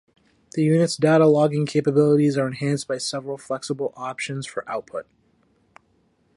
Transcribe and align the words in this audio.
The 0.53 0.63
unit's 0.63 0.97
data 0.97 1.27
logging 1.27 1.67
capabilities 1.67 2.35
are 2.35 2.47
enhanced 2.47 2.87
by 2.87 2.97
several 2.97 3.37
flexible 3.37 3.93
options 3.95 4.47
for 4.47 4.67
output. 4.67 5.05